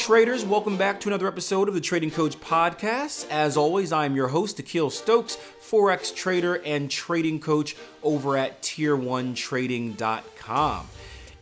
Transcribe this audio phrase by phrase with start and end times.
[0.00, 3.28] Traders, welcome back to another episode of the Trading Coach Podcast.
[3.28, 8.62] As always, I am your host, Akil Stokes, Forex trader and trading coach over at
[8.62, 10.88] tier1trading.com.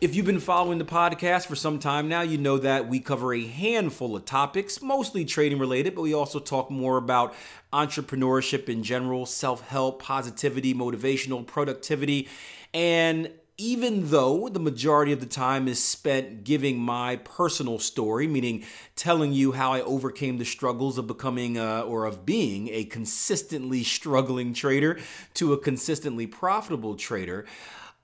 [0.01, 3.33] If you've been following the podcast for some time now, you know that we cover
[3.33, 7.33] a handful of topics, mostly trading related, but we also talk more about
[7.71, 12.27] entrepreneurship in general, self help, positivity, motivational, productivity,
[12.73, 18.63] and even though the majority of the time is spent giving my personal story, meaning
[18.95, 23.83] telling you how I overcame the struggles of becoming uh, or of being a consistently
[23.83, 24.97] struggling trader
[25.33, 27.45] to a consistently profitable trader,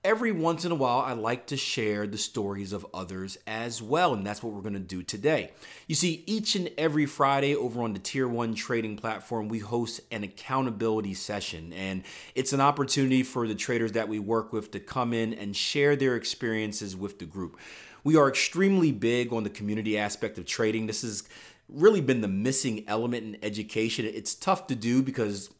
[0.06, 4.14] every once in a while, I like to share the stories of others as well,
[4.14, 5.50] and that's what we're going to do today.
[5.88, 10.00] You see, each and every Friday over on the Tier 1 trading platform, we host
[10.12, 12.04] an accountability session, and
[12.36, 15.96] it's an opportunity for the traders that we work with to come in and share
[15.96, 17.58] their experiences with the group.
[18.04, 20.86] We are extremely big on the community aspect of trading.
[20.86, 21.24] This has
[21.68, 24.04] really been the missing element in education.
[24.04, 25.50] It's tough to do because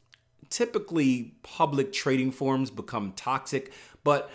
[0.51, 3.73] typically public trading forums become toxic,
[4.07, 4.31] but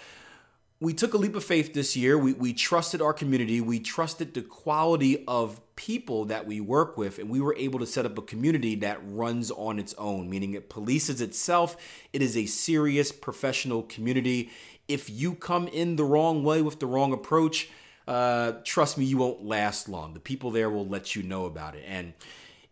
[0.81, 2.17] we took a leap of faith this year.
[2.17, 3.61] We, we trusted our community.
[3.61, 7.85] We trusted the quality of people that we work with, and we were able to
[7.85, 11.77] set up a community that runs on its own, meaning it polices itself.
[12.11, 14.49] It is a serious professional community.
[14.89, 17.69] If you come in the wrong way with the wrong approach,
[18.07, 20.13] uh, trust me, you won't last long.
[20.13, 21.85] The people there will let you know about it.
[21.87, 22.11] And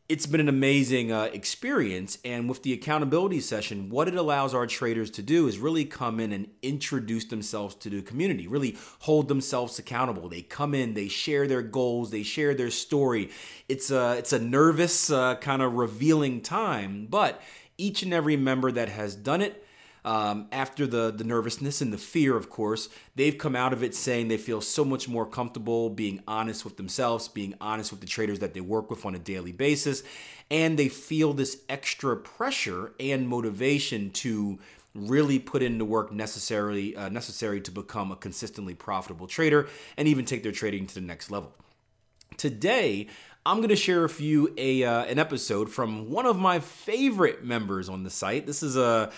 [0.09, 2.18] it's been an amazing uh, experience.
[2.25, 6.20] And with the accountability session, what it allows our traders to do is really come
[6.20, 10.28] in and introduce themselves to the community, really hold themselves accountable.
[10.28, 13.30] They come in, they share their goals, they share their story.
[13.70, 17.40] It's a, it's a nervous, uh, kind of revealing time, but
[17.78, 19.64] each and every member that has done it,
[20.06, 23.94] um, after the the nervousness and the fear, of course, they've come out of it
[23.94, 28.08] saying they feel so much more comfortable being honest with themselves, being honest with the
[28.08, 30.04] traders that they work with on a daily basis,
[30.50, 34.59] and they feel this extra pressure and motivation to
[34.96, 39.68] really put in the work necessary uh, necessary to become a consistently profitable trader
[39.98, 41.54] and even take their trading to the next level.
[42.38, 43.08] Today,
[43.46, 47.44] I'm going to share with you a uh, an episode from one of my favorite
[47.44, 48.46] members on the site.
[48.46, 49.12] This is a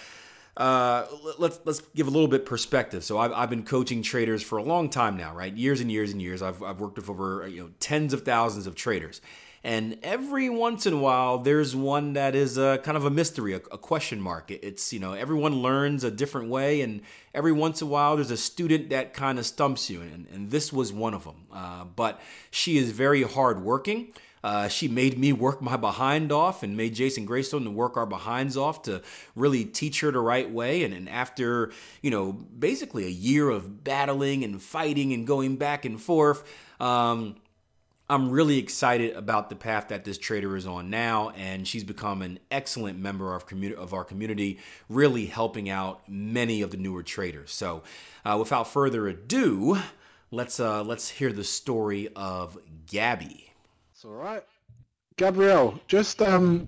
[0.57, 1.06] uh,
[1.38, 3.03] let's let's give a little bit perspective.
[3.03, 5.53] So I've, I've been coaching traders for a long time now, right?
[5.53, 6.41] Years and years and years.
[6.41, 9.22] I've, I've worked with over you know tens of thousands of traders,
[9.63, 13.53] and every once in a while there's one that is a, kind of a mystery,
[13.53, 14.51] a, a question mark.
[14.51, 17.01] It's you know everyone learns a different way, and
[17.34, 20.51] every once in a while there's a student that kind of stumps you, and, and
[20.51, 21.45] this was one of them.
[21.53, 22.19] Uh, but
[22.50, 24.11] she is very hardworking.
[24.44, 28.06] Uh, she made me work my behind off and made Jason Graystone to work our
[28.06, 29.02] behinds off to
[29.35, 30.84] really teach her the right way.
[30.84, 31.72] And, and after,
[32.02, 36.44] you know, basically a year of battling and fighting and going back and forth,
[36.79, 37.35] um,
[38.12, 42.22] I'm really excited about the path that this trader is on now, and she's become
[42.22, 44.59] an excellent member of, commu- of our community,
[44.90, 47.52] really helping out many of the newer traders.
[47.52, 47.84] So,
[48.25, 49.78] uh, without further ado,
[50.29, 53.51] let's uh, let's hear the story of Gabby.
[54.03, 54.44] All right.
[55.18, 56.66] Gabrielle, just um,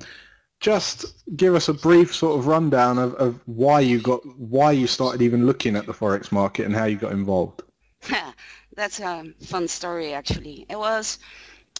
[0.59, 4.85] just give us a brief sort of rundown of, of why you got why you
[4.85, 7.63] started even looking at the forex market and how you got involved.
[8.75, 10.67] That's a fun story, actually.
[10.69, 11.17] It was,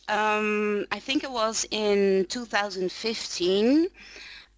[0.08, 3.88] um, I think it was in 2015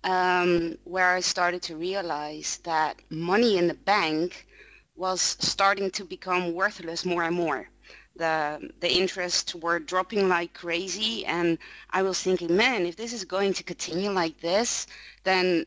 [0.06, 4.48] um, where I started to realize that money in the bank
[4.96, 7.68] was starting to become worthless more and more
[8.16, 11.58] the the interests were dropping like crazy and
[11.92, 14.88] I was thinking man if this is going to continue like this
[15.24, 15.66] then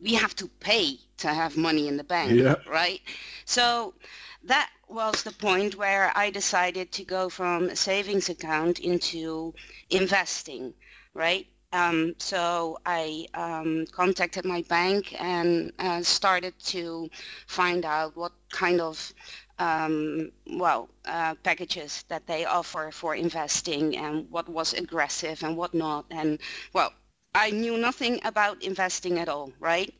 [0.00, 2.56] we have to pay to have money in the bank, Yeah.
[2.66, 3.00] right?
[3.44, 3.94] So
[4.42, 9.54] that was the point where I decided to go from a savings account into
[9.90, 10.74] investing,
[11.14, 11.46] right?
[11.72, 17.10] Um, so I um, contacted my bank and uh, started to
[17.46, 19.12] find out what kind of
[19.58, 25.74] um, well uh, packages that they offer for investing and what was aggressive and what
[25.74, 26.06] not.
[26.10, 26.38] And
[26.72, 26.92] well,
[27.34, 29.92] I knew nothing about investing at all, right?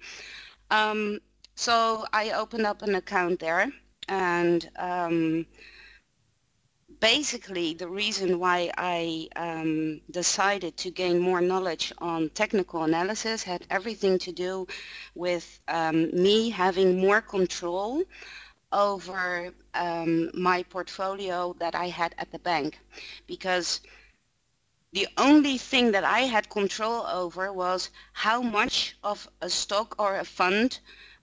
[0.71, 1.21] Um,
[1.55, 3.73] so I opened up an account there
[4.09, 5.47] and um,
[7.01, 13.67] basically the reason why I um, decided to gain more knowledge on technical analysis had
[13.71, 14.67] everything to do
[15.15, 18.03] with um, me having more control
[18.75, 22.81] over um, my portfolio that I had at the bank
[23.27, 23.81] because
[24.93, 30.19] the only thing that I had control over was how much of a stock or
[30.19, 30.81] a fund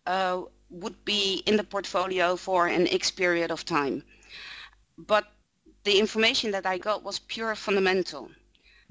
[0.07, 4.03] uh, would be in the portfolio for an X period of time.
[4.97, 5.25] But
[5.83, 8.29] the information that I got was pure fundamental.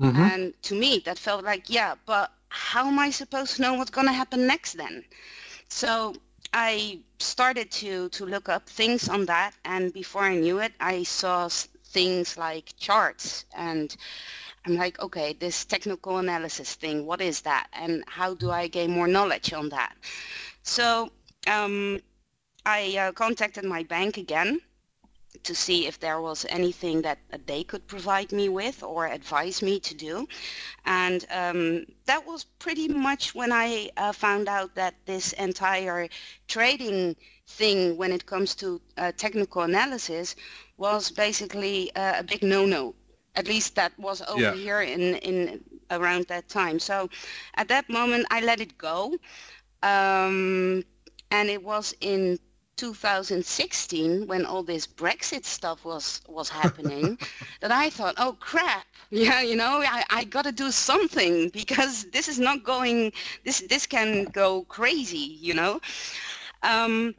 [0.00, 0.20] Mm-hmm.
[0.20, 3.90] And to me, that felt like, yeah, but how am I supposed to know what's
[3.90, 5.04] going to happen next then?
[5.68, 6.14] So
[6.52, 9.54] I started to, to look up things on that.
[9.64, 13.44] And before I knew it, I saw things like charts.
[13.56, 13.96] And
[14.66, 17.68] I'm like, okay, this technical analysis thing, what is that?
[17.72, 19.96] And how do I gain more knowledge on that?
[20.62, 21.10] So
[21.46, 22.00] um,
[22.66, 24.60] I uh, contacted my bank again
[25.42, 29.78] to see if there was anything that they could provide me with or advise me
[29.80, 30.26] to do.
[30.84, 36.08] And um, that was pretty much when I uh, found out that this entire
[36.48, 37.16] trading
[37.46, 40.36] thing when it comes to uh, technical analysis
[40.76, 42.94] was basically uh, a big no-no.
[43.36, 44.54] At least that was over Yeah.
[44.54, 46.78] here in, in around that time.
[46.78, 47.08] So
[47.54, 49.14] at that moment I let it go.
[49.82, 50.84] Um,
[51.30, 52.38] and it was in
[52.80, 57.18] 2016 when all this Brexit stuff was was happening
[57.60, 62.06] that I thought, oh crap, yeah, you know, I, I got to do something because
[62.10, 63.12] this is not going,
[63.44, 65.80] this this can go crazy, you know.
[66.62, 67.14] Um,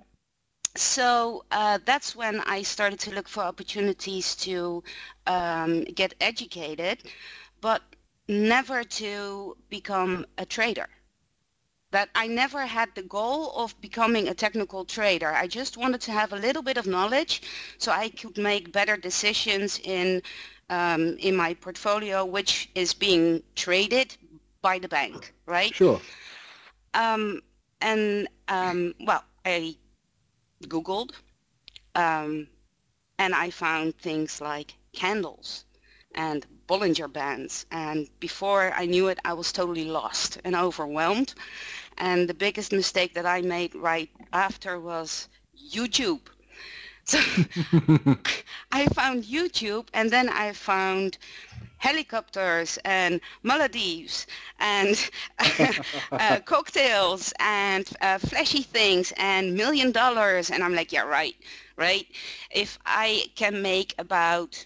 [0.75, 4.83] so uh, that's when I started to look for opportunities to
[5.27, 7.03] um, get educated,
[7.61, 7.81] but
[8.27, 10.89] never to become a trader
[11.91, 15.31] that I never had the goal of becoming a technical trader.
[15.33, 17.41] I just wanted to have a little bit of knowledge
[17.77, 20.21] so I could make better decisions in
[20.69, 24.15] um, in my portfolio, which is being traded
[24.61, 25.75] by the bank, right?
[25.75, 25.99] Sure.
[26.93, 27.41] Um,
[27.81, 29.75] and um, well, I
[30.63, 31.11] googled,
[31.95, 32.47] um,
[33.19, 35.65] and I found things like candles
[36.15, 37.65] and Bollinger Bands.
[37.71, 41.33] And before I knew it, I was totally lost and overwhelmed.
[41.97, 45.27] And the biggest mistake that I made right after was
[45.57, 46.21] YouTube.
[47.03, 47.19] So
[48.71, 51.17] I found YouTube and then I found
[51.77, 54.25] helicopters and Maldives
[54.59, 55.09] and
[56.17, 60.49] uh, cocktails and uh, flashy things and million dollars.
[60.49, 61.35] And I'm like, yeah, right,
[61.77, 62.05] right.
[62.51, 64.65] If I can make about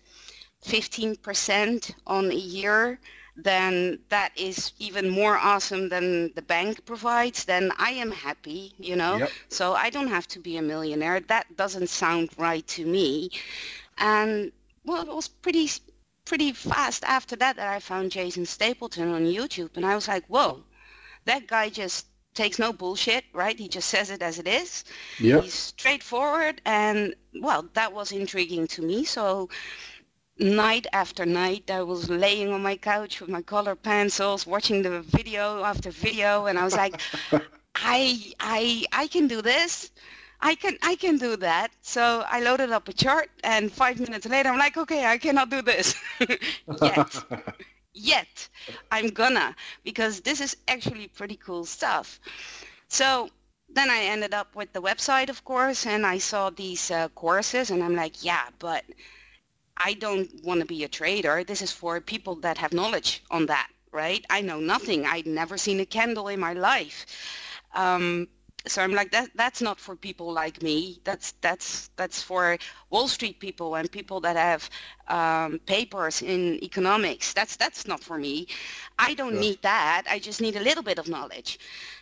[0.65, 2.99] 15% on a year,
[3.35, 8.95] then that is even more awesome than the bank provides, then I am happy, you
[8.95, 9.17] know.
[9.17, 9.31] Yep.
[9.49, 11.19] So I don't have to be a millionaire.
[11.19, 13.31] That doesn't sound right to me.
[13.97, 14.51] And
[14.85, 15.69] well, it was pretty
[16.25, 20.25] pretty fast after that that I found Jason Stapleton on YouTube and I was like,
[20.27, 20.63] whoa,
[21.25, 23.57] that guy just takes no bullshit, right?
[23.57, 24.85] He just says it as it is.
[25.19, 25.43] Yep.
[25.43, 29.03] He's straightforward and well, that was intriguing to me.
[29.03, 29.49] So
[30.37, 35.01] night after night I was laying on my couch with my color pencils watching the
[35.01, 36.99] video after video and I was like
[37.75, 39.91] I I I can do this.
[40.41, 41.71] I can I can do that.
[41.81, 45.49] So I loaded up a chart and five minutes later I'm like okay I cannot
[45.49, 45.95] do this
[46.81, 47.23] yet.
[47.97, 48.49] Yet.
[48.91, 52.19] I'm gonna because this is actually pretty cool stuff.
[52.89, 53.29] So
[53.69, 57.71] then I ended up with the website of course and I saw these uh, courses
[57.71, 58.83] and I'm like yeah but
[59.77, 61.43] I don't want to be a trader.
[61.43, 64.25] This is for people that have knowledge on that, right?
[64.29, 65.05] I know nothing.
[65.05, 67.05] I'd never seen a candle in my life.
[67.73, 68.27] Um,
[68.65, 69.29] so I'm like that.
[69.35, 70.99] That's not for people like me.
[71.03, 72.57] That's that's that's for
[72.89, 74.69] Wall Street people and people that have
[75.07, 77.33] um, papers in economics.
[77.33, 78.47] That's that's not for me.
[78.97, 79.39] I don't Sure.
[79.39, 80.03] need that.
[80.09, 81.59] I just need a little bit of knowledge.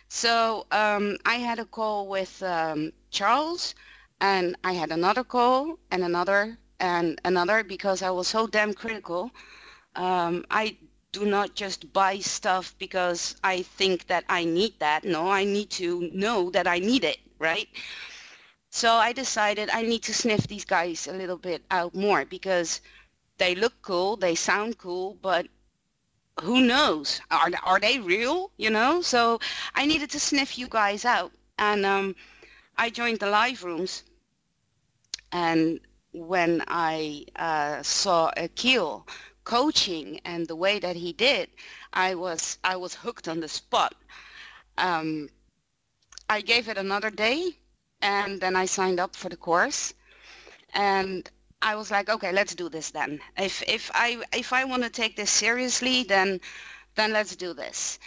[0.08, 3.74] So um, I had a call with um, Charles,
[4.20, 9.30] and I had another call and another and another because I was so damn critical.
[9.96, 10.76] Um, I
[11.12, 15.04] do not just buy stuff because I think that I need that.
[15.04, 17.68] No, I need to know that I need it, right?
[18.70, 22.80] So I decided I need to sniff these guys a little bit out more because
[23.38, 25.46] they look cool, they sound cool, but
[26.42, 27.20] who knows?
[27.30, 28.50] Are, are they real?
[28.56, 29.00] You know?
[29.00, 29.38] So
[29.74, 31.32] I needed to sniff you guys out.
[31.58, 32.16] And um,
[32.76, 34.02] I joined the live rooms.
[35.30, 35.80] And
[36.14, 39.06] when I uh, saw Akil
[39.42, 41.50] coaching and the way that he did,
[41.92, 43.94] I was I was hooked on the spot.
[44.78, 45.28] Um,
[46.30, 47.58] I gave it another day,
[48.00, 49.92] and then I signed up for the course,
[50.72, 51.28] and
[51.62, 53.20] I was like, okay, let's do this then.
[53.36, 56.40] If if I if I want to take this seriously, then
[56.94, 57.98] then let's do this.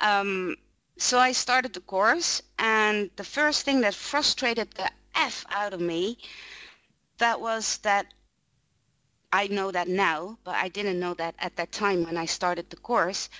[0.00, 0.56] Um,
[0.96, 5.80] so I started the course, and the first thing that frustrated the f out of
[5.80, 6.18] me,
[7.22, 8.06] that was that
[9.32, 12.68] I know that now, but I didn't know that at that time when I started
[12.68, 13.30] the course.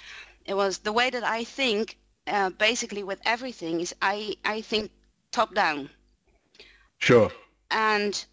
[0.46, 4.90] It was the way that I think, uh, basically with everything, is I, I think
[5.32, 5.90] top down.
[6.98, 7.30] Sure.
[7.70, 8.24] And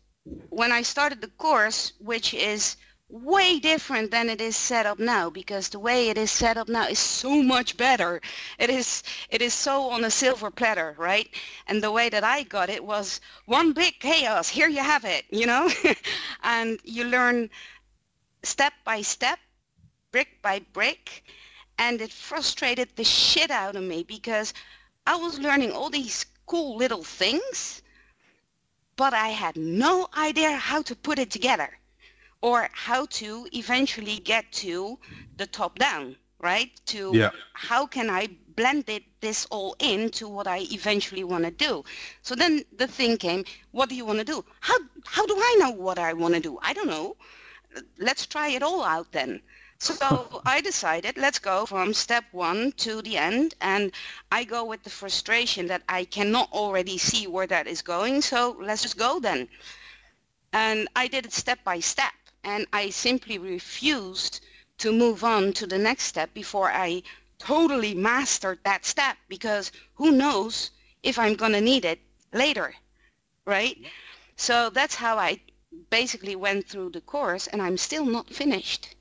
[0.50, 2.78] when I started the course, which is
[3.10, 6.70] way different than it is set up now because the way it is set up
[6.70, 8.22] now is so much better.
[8.60, 11.28] It is it is so on a silver platter right?
[11.68, 14.50] And the way that i got it was one big chaos.
[14.50, 15.70] Here you have it you know?
[16.44, 17.50] And you learn
[18.44, 19.40] step by step
[20.12, 21.24] brick by brick
[21.80, 24.54] and it frustrated the shit out of me because
[25.08, 27.82] i was learning all these cool little things
[28.96, 31.80] but i had no idea how to put it together
[32.42, 34.98] or how to eventually get to
[35.38, 36.72] the top down, right?
[36.88, 37.32] To yeah.
[37.54, 38.30] how can I
[38.60, 41.84] blend it this all into what I eventually want to do.
[42.22, 44.44] So then the thing came, what do you want to do?
[44.60, 46.60] How how do I know what I want to do?
[46.62, 47.16] I don't know.
[47.98, 49.42] Let's try it all out then.
[49.78, 53.94] So I decided let's go from step one to the end and
[54.30, 58.22] I go with the frustration that I cannot already see where that is going.
[58.22, 59.48] So let's just go then.
[60.52, 64.42] And I did it step by step and I simply refused
[64.80, 67.04] to move on to the next step before I
[67.38, 70.72] totally mastered that step because who knows
[71.04, 72.00] if I'm going to need it
[72.34, 72.76] later,
[73.46, 73.78] right?
[74.36, 75.42] So that's how I
[75.90, 78.96] basically went through the course and I'm still not finished.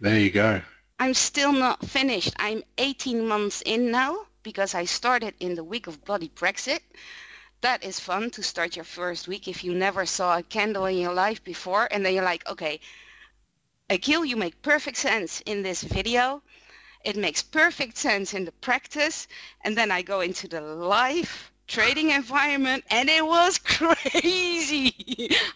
[0.00, 0.62] There you go.
[0.98, 2.34] I'm still not finished.
[2.38, 6.80] I'm 18 months in now because I started in the week of bloody Brexit
[7.62, 10.98] that is fun to start your first week if you never saw a candle in
[10.98, 12.80] your life before and then you're like, okay,
[13.88, 16.42] Akil, you make perfect sense in this video.
[17.04, 19.28] It makes perfect sense in the practice.
[19.62, 24.94] And then I go into the live trading environment and it was crazy.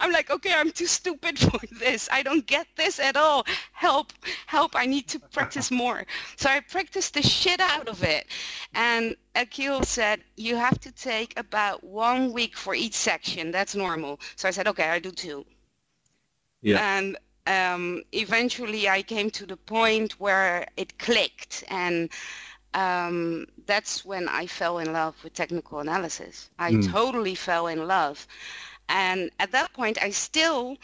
[0.01, 2.09] I'm like, okay, I'm too stupid for this.
[2.11, 3.45] I don't get this at all.
[3.73, 4.15] Help,
[4.47, 6.07] help, I need to practice more.
[6.37, 8.27] So I practiced the shit out of it.
[8.75, 13.51] And Akil said, you have to take about one week for each section.
[13.51, 14.19] That's normal.
[14.37, 15.45] So I said, okay, I do two.
[16.63, 16.97] Yeah.
[16.97, 22.09] And um, eventually I came to the point where it clicked and
[22.77, 26.51] um, that's when I fell in love with technical analysis.
[26.59, 26.93] I mm.
[26.93, 28.27] totally fell in love.
[28.89, 30.77] And at that point, I still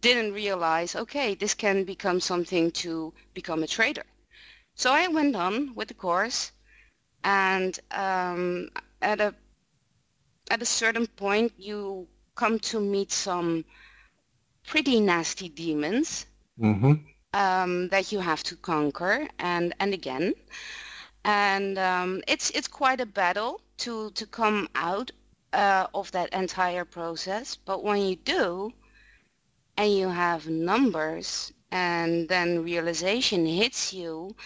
[0.00, 4.04] didn't realize, okay, this can become something to become a trader.
[4.76, 6.52] So I went on with the course
[7.24, 8.70] and um,
[9.02, 9.34] at a
[10.50, 12.06] at a certain point you
[12.36, 13.64] come to meet some
[14.64, 16.26] pretty nasty demons
[16.60, 16.92] mm-hmm.
[17.32, 20.34] um, that you have to conquer and and again
[21.26, 25.10] and um, it's it's quite a battle to to come out
[25.52, 27.56] uh, of that entire process.
[27.56, 28.72] But when you do,
[29.76, 34.36] and you have numbers, and then realization hits you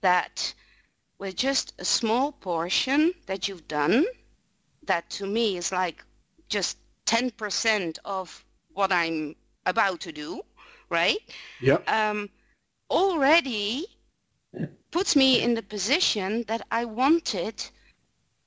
[0.00, 0.54] that
[1.18, 4.04] with just a small portion that you've done,
[4.82, 6.04] that to me is like
[6.48, 9.36] just 10% of what I'm
[9.66, 10.42] about to do,
[10.90, 11.18] right?
[11.60, 11.78] Yeah.
[11.86, 12.28] Um,
[12.90, 13.86] already
[14.94, 17.56] puts me in the position that I wanted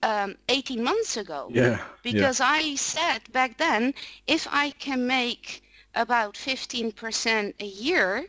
[0.01, 1.49] um, 18 months ago.
[1.51, 1.79] Yeah.
[2.01, 2.57] Because yeah.
[2.57, 3.93] I said back then,
[4.27, 5.61] if I can make
[5.93, 8.27] about 15% a year,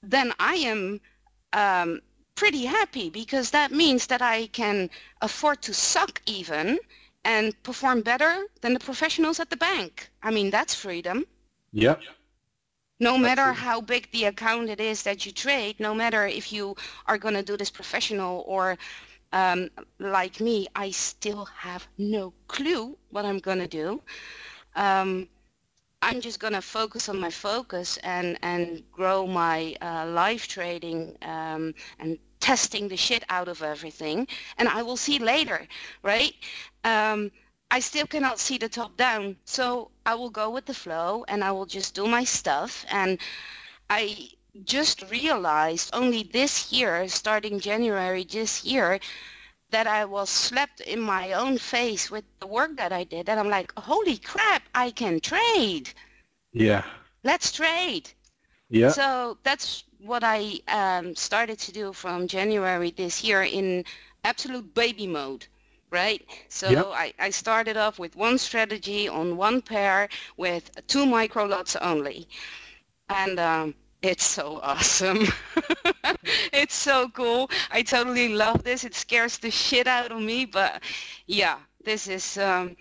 [0.00, 1.00] then I am
[1.52, 2.00] um,
[2.36, 4.88] pretty happy because that means that I can
[5.20, 6.78] afford to suck even
[7.24, 10.08] and perform better than the professionals at the bank.
[10.22, 11.26] I mean, that's freedom.
[11.72, 12.00] Yep.
[12.98, 16.76] No matter how big the account it is that you trade, no matter if you
[17.06, 18.78] are going to do this professional or
[19.32, 24.02] um, like me, I still have no clue what I'm going to do.
[24.74, 25.28] Um,
[26.02, 31.74] I'm just gonna focus on my focus and and grow my uh, live trading um,
[31.98, 35.66] and testing the shit out of everything, and I will see later,
[36.02, 36.34] right?
[37.70, 41.42] I still cannot see the top down, so I will go with the flow and
[41.42, 42.84] I will just do my stuff.
[42.88, 43.18] And
[43.90, 44.30] I
[44.64, 49.00] just realized only this year, starting January this year,
[49.70, 53.28] that I was slapped in my own face with the work that I did.
[53.28, 55.90] And I'm like, holy crap, I can trade.
[56.52, 56.84] Yeah.
[57.24, 58.10] Let's trade.
[58.70, 58.90] Yeah.
[58.90, 63.84] So that's what I um, started to do from January this year in
[64.24, 65.46] absolute baby mode.
[65.90, 66.86] Right, so Yep.
[66.92, 72.28] I, I started off with one strategy on one pair with two micro lots only,
[73.08, 75.26] and um, it's so awesome.
[76.52, 77.50] it's so cool.
[77.70, 78.84] I totally love this.
[78.84, 80.82] It scares the shit out of me, but
[81.26, 82.36] yeah, this is.
[82.38, 82.76] Um,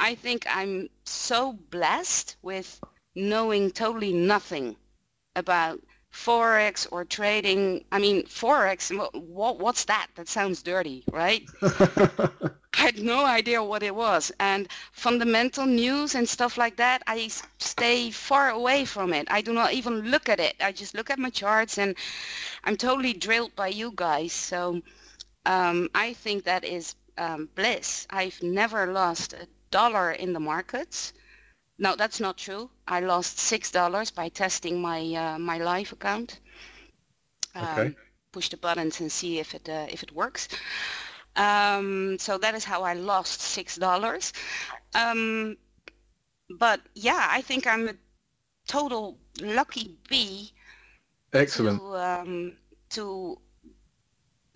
[0.00, 2.80] I think I'm so blessed with
[3.14, 4.76] knowing totally nothing
[5.36, 5.80] about
[6.12, 7.84] forex or trading.
[7.92, 8.90] I mean, forex.
[9.14, 10.08] What what's that?
[10.16, 11.42] That sounds dirty, right?
[11.62, 14.30] I had no idea what it was.
[14.38, 19.26] And fundamental news and stuff like that i stay far away from it.
[19.30, 20.56] I do not even look at it.
[20.60, 21.94] I just look at my charts and
[22.64, 24.32] I'm totally drilled by you guys.
[24.32, 24.82] So
[25.46, 28.06] um, I think that is um, bliss.
[28.10, 31.12] I've never lost a dollar in the markets.
[31.78, 32.70] No, that's not true.
[32.88, 36.40] I lost six dollars by testing my uh, my live account.
[37.56, 37.94] Okay.
[38.32, 40.48] Push the buttons and see if it uh, if it works.
[41.36, 44.32] Um, so that is how I lost six dollars.
[44.94, 45.56] Um,
[46.58, 47.94] but yeah, I think I'm a
[48.66, 50.52] total lucky bee
[51.32, 51.78] Excellent.
[51.78, 52.52] to um,
[52.90, 53.38] to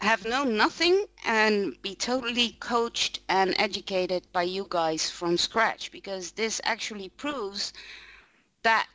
[0.02, 6.32] have known nothing and be totally coached and educated by you guys from scratch because
[6.32, 7.72] this actually proves
[8.64, 8.88] that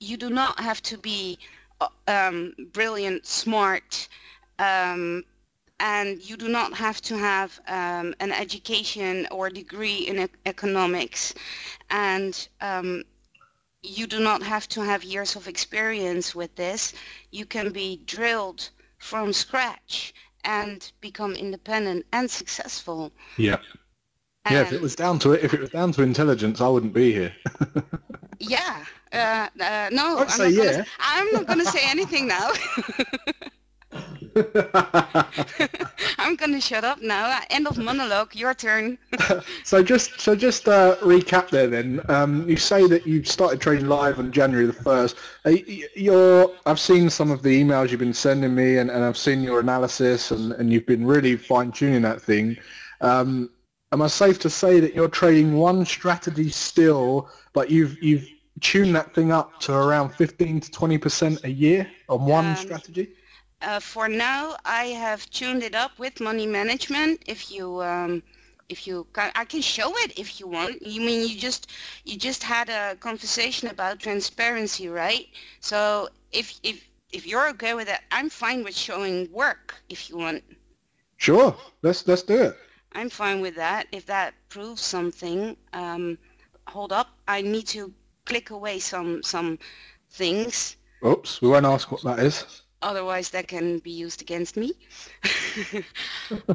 [0.00, 1.38] you do not have to be
[1.82, 4.08] uh, um, brilliant, smart,
[4.58, 5.22] um,
[5.80, 11.34] and you do not have to have um, an education or degree in e- economics,
[11.90, 13.02] and um,
[13.82, 16.94] you do not have to have years of experience with this.
[17.30, 23.12] You can be drilled from scratch and become independent and successful.
[23.36, 23.58] Yeah.
[24.50, 24.62] Yeah.
[24.62, 27.12] If it was down to it, if it was down to intelligence, I wouldn't be
[27.12, 27.32] here.
[28.38, 28.84] Yeah.
[29.12, 30.84] Uh, uh, no, I'd I'm say not gonna, yeah.
[30.98, 32.50] I'm not going to say anything now.
[36.18, 37.40] I'm going to shut up now.
[37.50, 38.34] End of monologue.
[38.34, 38.98] Your turn.
[39.64, 42.00] So just so just uh, recap there then.
[42.08, 45.16] Um, you say that you started trading live on January the first.
[45.44, 45.54] Uh,
[45.94, 49.42] you're I've seen some of the emails you've been sending me, and, and I've seen
[49.42, 52.56] your analysis, and, and you've been really fine tuning that thing.
[53.00, 53.50] Um,
[53.92, 58.28] am I safe to say that you're trading one strategy still, but you've you've
[58.60, 62.56] tuned that thing up to around 15 to 20 percent a year on one Um,
[62.56, 63.08] strategy?
[63.62, 67.22] Uh, for now, I have tuned it up with money management.
[67.26, 68.22] If you, um,
[68.68, 70.82] if you, ca- I can show it if you want.
[70.82, 71.70] You mean you just,
[72.04, 75.26] you just had a conversation about transparency, right?
[75.60, 80.18] So if if if you're okay with that, I'm fine with showing work if you
[80.18, 80.42] want.
[81.16, 82.56] Sure, let's let's do it.
[82.92, 83.86] I'm fine with that.
[83.92, 86.18] If that proves something, um,
[86.68, 87.08] hold up.
[87.26, 87.92] I need to
[88.26, 89.58] click away some some
[90.10, 90.76] things.
[91.04, 92.62] Oops, we won't ask what that is.
[92.82, 94.72] Otherwise, that can be used against me.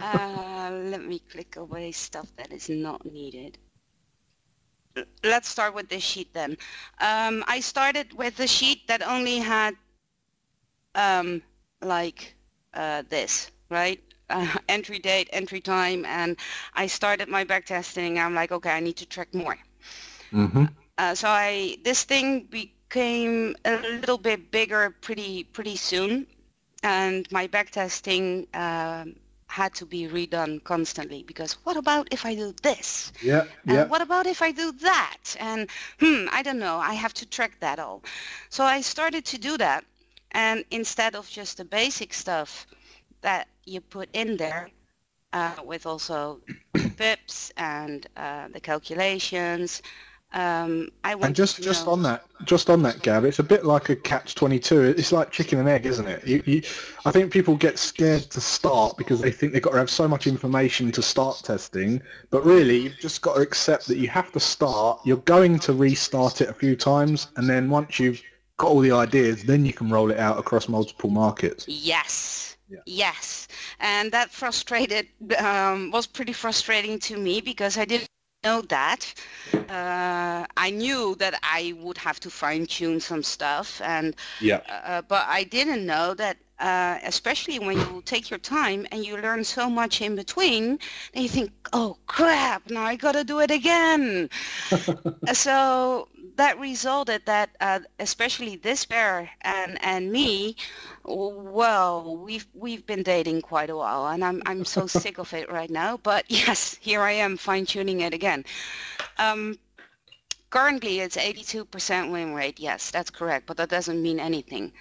[0.02, 3.58] uh, let me click away stuff that is not needed.
[5.24, 6.58] Let's start with this sheet then.
[7.00, 9.76] Um, I started with a sheet that only had
[10.96, 11.42] um,
[11.82, 12.36] like
[12.74, 14.00] uh, this, right?
[14.30, 16.38] Uh, entry date, entry time, and
[16.74, 18.20] I started my backtesting.
[18.20, 19.58] I'm like, okay, I need to track more.
[20.32, 20.66] Mm-hmm.
[20.98, 22.48] Uh, so I this thing
[22.92, 26.28] became a little bit bigger pretty pretty soon,
[26.84, 29.16] and my backtesting um,
[29.48, 33.12] had to be redone constantly because what about if I do this?
[33.22, 33.90] Yeah, And yeah.
[33.90, 35.36] what about if I do that?
[35.40, 36.78] And hmm, I don't know.
[36.78, 38.04] I have to track that all.
[38.50, 39.86] So I started to do that,
[40.32, 42.68] and instead of just the basic stuff
[43.22, 44.70] that you put in there,
[45.34, 46.42] uh, with also
[46.98, 49.82] pips and uh, the calculations,
[50.34, 53.44] um, I want And just just know- on that, just on that, Gab, it's a
[53.44, 54.82] bit like a catch twenty two.
[54.82, 56.26] It's like chicken and egg, isn't it?
[56.26, 56.62] You, you,
[57.06, 60.08] I think people get scared to start because they think they've got to have so
[60.08, 62.02] much information to start testing.
[62.30, 65.02] But really, you've just got to accept that you have to start.
[65.04, 68.22] You're going to restart it a few times, and then once you've
[68.58, 71.66] got all the ideas, then you can roll it out across multiple markets.
[71.68, 72.56] Yes.
[72.70, 72.80] Yeah.
[72.86, 73.48] Yes.
[73.80, 75.08] And that frustrated,
[75.40, 78.08] um, was pretty frustrating to me because I didn't
[78.42, 79.14] know that.
[79.70, 84.62] Uh, I knew that I would have to fine tune some stuff, and yeah.
[84.70, 86.38] Uh, but I didn't know that.
[86.60, 90.78] Uh, especially when you take your time and you learn so much in between,
[91.14, 92.70] and you think, "Oh crap!
[92.70, 94.30] Now I got to do it again."
[95.34, 100.56] so that resulted that uh, especially this bear and and me
[101.04, 105.52] well we've we've been dating quite a while and i'm i'm so sick of it
[105.52, 108.46] right now but yes here i am fine tuning it again.
[109.18, 109.58] Um,
[110.50, 114.74] currently it's 82% win rate yes that's correct but that doesn't mean anything.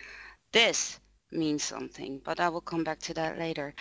[0.52, 1.00] This
[1.32, 3.74] means something but i will come back to that later.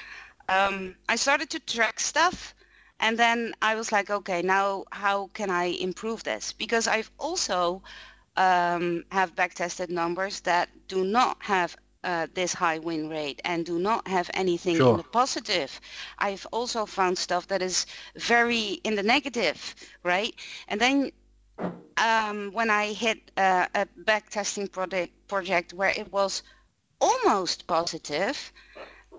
[0.47, 2.53] Um, i started to track stuff
[2.99, 6.51] and then I was like, okay, now how can I improve this?
[6.51, 7.81] Because I've also
[8.35, 13.77] um, have backtested numbers that do not have uh, this high win rate and do
[13.77, 14.91] not have anything sure.
[14.91, 15.79] in the positive.
[16.19, 17.85] I've also found stuff that is
[18.15, 20.33] very in the negative, right?
[20.67, 21.11] And then
[21.97, 26.43] um, when I hit uh, a backtesting project, project where it was
[27.01, 28.51] almost positive,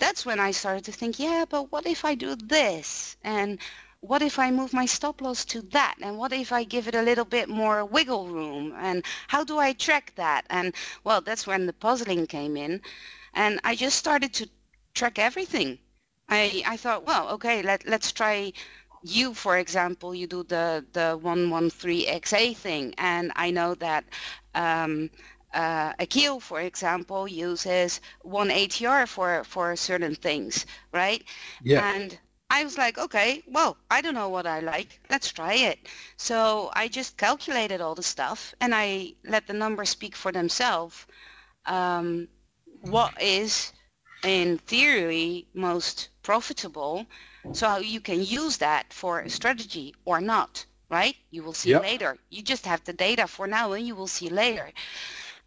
[0.01, 3.17] that's when I started to think, yeah, but what if I do this?
[3.23, 3.59] And
[4.01, 5.97] what if I move my stop loss to that?
[6.03, 8.75] And what if I give it a little bit more wiggle room?
[8.79, 10.47] And how do I track that?
[10.51, 12.81] And well, that's when the puzzling came in.
[13.35, 14.49] And I just started to
[14.95, 15.79] track everything.
[16.29, 18.53] I, I thought, well, okay, let, let's try
[19.03, 22.95] you, for example, you do the, the 113XA thing.
[22.99, 24.05] And I know that
[24.55, 25.11] um,
[25.53, 31.25] uh, Akil, for example, uses one ATR for, for certain things, right?
[31.63, 31.93] Yeah.
[31.93, 32.19] And
[32.51, 35.01] I was like, okay, well, I don't know what I like.
[35.09, 35.79] Let's try it.
[36.17, 41.07] So I just calculated all the stuff and I let the numbers speak for themselves.
[41.67, 42.29] Um,
[42.83, 43.73] what is,
[44.25, 47.07] in theory, most profitable?
[47.53, 51.17] So you can use that for a strategy or not, right?
[51.31, 51.83] You will see yep.
[51.83, 52.19] later.
[52.31, 54.73] You just have the data for now and you will see later.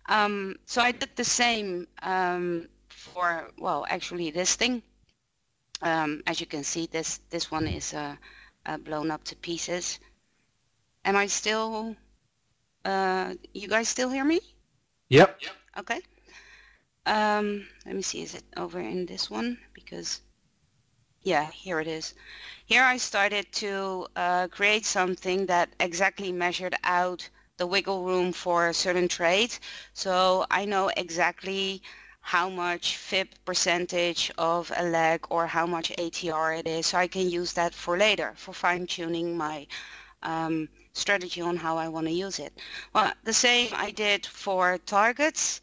[0.07, 4.81] Um, so I did the same um, for, well, actually this thing.
[5.81, 8.15] Um, as you can see, this, this one is uh,
[8.65, 9.99] uh, blown up to pieces.
[11.05, 11.95] Am I still,
[12.85, 14.39] uh, you guys still hear me?
[15.09, 15.41] Yep.
[15.41, 15.51] yep.
[15.77, 16.01] Okay.
[17.05, 19.57] Um, let me see, is it over in this one?
[19.73, 20.21] Because,
[21.21, 22.13] yeah, here it is.
[22.65, 28.67] Here I started to uh, create something that exactly measured out the wiggle room for
[28.67, 29.55] a certain trade.
[29.93, 31.83] So I know exactly
[32.19, 36.87] how much FIB percentage of a leg or how much ATR it is.
[36.87, 39.67] So I can use that for later, for fine-tuning my
[40.23, 42.57] um, strategy on how I want to use it.
[42.93, 45.61] Well, the same I did for targets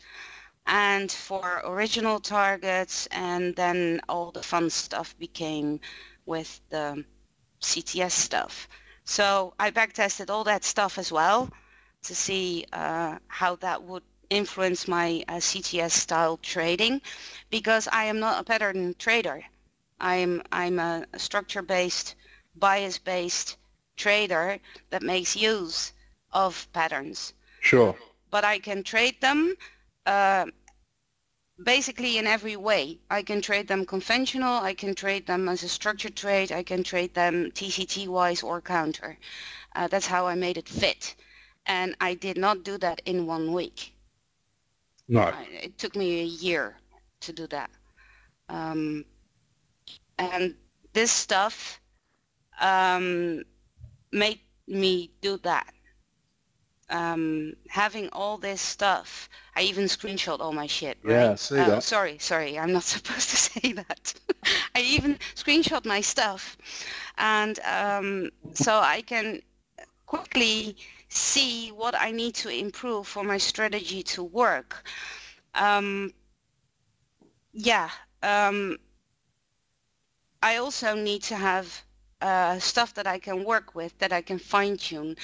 [0.66, 5.80] and for original targets and then all the fun stuff became
[6.24, 7.04] with the
[7.60, 8.68] CTS stuff.
[9.04, 11.50] So I backtested all that stuff as well
[12.02, 17.00] to see uh, how that would influence my uh, CTS style trading
[17.50, 19.44] because I am not a pattern trader.
[20.00, 22.14] I'm, I'm a, a structure-based,
[22.56, 23.56] bias-based
[23.96, 24.58] trader
[24.90, 25.92] that makes use
[26.32, 27.34] of patterns.
[27.60, 27.94] Sure.
[28.30, 29.54] But I can trade them
[30.06, 30.46] uh,
[31.62, 32.98] basically in every way.
[33.10, 36.82] I can trade them conventional, I can trade them as a structured trade, I can
[36.82, 39.18] trade them TCT-wise or counter.
[39.74, 41.14] Uh, that's how I made it fit
[41.66, 43.94] and I did not do that in one week.
[45.08, 45.32] No.
[45.50, 46.76] It took me a year
[47.20, 47.70] to do that.
[48.48, 49.04] Um,
[50.18, 50.54] and
[50.92, 51.80] this stuff
[52.60, 53.42] um,
[54.12, 55.72] made me do that.
[56.90, 60.98] Um, having all this stuff, I even screenshot all my shit.
[61.04, 61.12] Right?
[61.12, 61.82] Yeah, see uh, that.
[61.84, 64.14] Sorry, sorry, I'm not supposed to say that.
[64.74, 66.56] I even screenshot my stuff,
[67.16, 69.40] and um, so I can
[70.06, 70.76] quickly
[71.10, 74.84] see what I need to improve for my strategy to work.
[75.54, 76.12] Um,
[77.52, 77.90] yeah,
[78.22, 78.78] um,
[80.42, 81.84] I also need to have
[82.20, 85.16] uh, stuff that I can work with, that I can fine tune.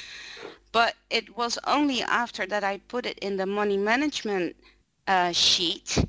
[0.72, 4.56] But it was only after that I put it in the money management
[5.06, 6.04] uh, sheet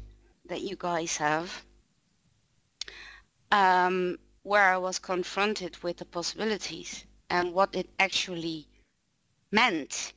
[0.48, 1.64] that you guys have,
[3.52, 8.68] um, where I was confronted with the possibilities and what it actually
[9.52, 10.14] meant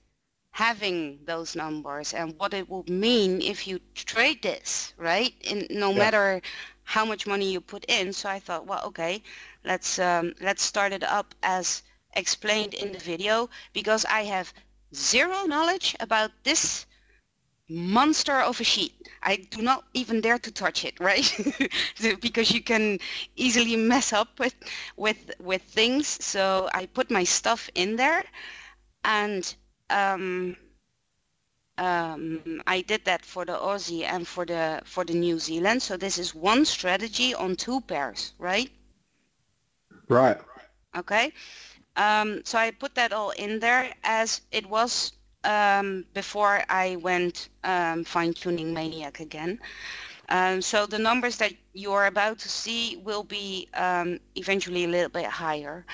[0.52, 5.34] having those numbers and what it would mean if you trade this, right?
[5.42, 5.98] In, no yeah.
[5.98, 6.40] matter
[6.84, 8.12] how much money you put in.
[8.12, 9.22] So I thought, well, okay,
[9.64, 11.82] let's um, let's start it up as
[12.14, 14.52] explained in the video because I have
[14.94, 16.86] zero knowledge about this
[17.68, 19.08] monster of a sheet.
[19.22, 21.30] I do not even dare to touch it, right?
[22.20, 22.98] because you can
[23.36, 24.54] easily mess up with
[24.96, 26.06] with with things.
[26.24, 28.24] So I put my stuff in there,
[29.04, 29.54] and
[29.90, 30.56] um,
[31.78, 35.82] um, I did that for the Aussie and for the for the New Zealand.
[35.82, 38.70] So this is one strategy on two pairs, right?
[40.08, 40.38] Right.
[40.96, 41.32] Okay.
[41.96, 45.12] Um, so I put that all in there as it was
[45.44, 49.58] um, before I went um, fine-tuning Maniac again.
[50.28, 54.88] Um, so the numbers that you are about to see will be um, eventually a
[54.88, 55.84] little bit higher.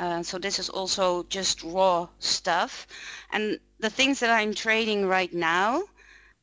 [0.00, 2.86] Uh, so this is also just raw stuff.
[3.32, 5.82] And the things that I'm trading right now,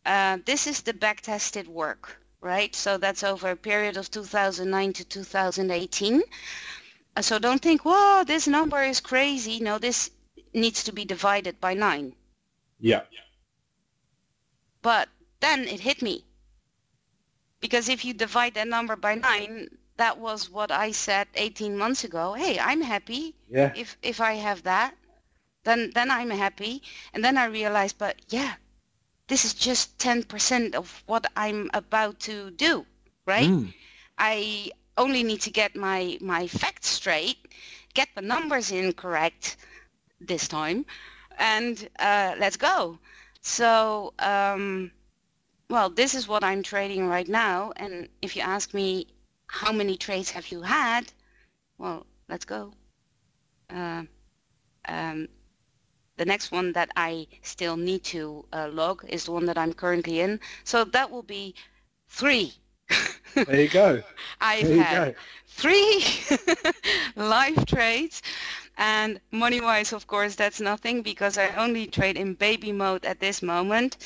[0.05, 2.75] uh, this is the back-tested work, right?
[2.75, 6.21] So that's over a period of 2009 to 2018.
[7.15, 9.59] Uh, so don't think, whoa, this number is crazy.
[9.59, 10.11] No, this
[10.53, 12.13] needs to be divided by 9.
[12.79, 13.01] Yeah.
[14.83, 16.25] But then it hit me.
[17.59, 19.67] Because if you divide that number by 9,
[19.97, 22.33] that was what I said 18 months ago.
[22.33, 23.73] Hey, I'm happy yeah.
[23.75, 24.95] if, if I have that.
[25.63, 26.81] Then, then I'm happy.
[27.13, 28.53] And then I realized, but yeah,
[29.27, 32.85] this is just 10% of what I'm about to do,
[33.25, 33.49] right?
[33.49, 33.73] Mm.
[34.17, 37.37] I only need to get my, my facts straight,
[37.93, 39.57] get the numbers in correct
[40.19, 40.85] this time,
[41.37, 42.97] and uh, let's go.
[43.41, 44.91] So, um,
[45.69, 47.73] well, this is what I'm trading right now.
[47.75, 49.07] And if you ask me,
[49.47, 51.11] how many trades have you had?
[51.77, 52.73] Well, let's go.
[53.69, 54.03] Uh,
[54.87, 55.27] um,
[56.17, 59.73] the next one that I still need to uh, log is the one that I'm
[59.73, 60.39] currently in.
[60.63, 61.55] So that will be
[62.07, 62.53] three.
[63.35, 64.01] There you go.
[64.41, 65.15] I've there had
[65.47, 66.03] three
[67.15, 68.21] live trades
[68.77, 73.41] and money-wise, of course, that's nothing because I only trade in baby mode at this
[73.41, 73.97] moment.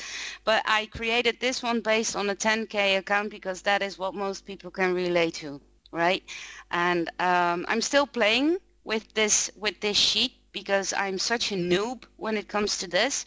[0.44, 4.46] But I created this one based on a 10K account because that is what most
[4.46, 6.22] people can relate to, right?
[6.70, 12.04] And um, I'm still playing with this with this sheet because I'm such a noob
[12.16, 13.24] when it comes to this.